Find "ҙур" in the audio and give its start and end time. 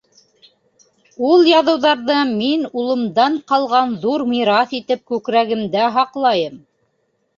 4.07-4.25